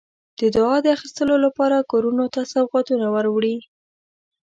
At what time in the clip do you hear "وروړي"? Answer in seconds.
3.15-3.57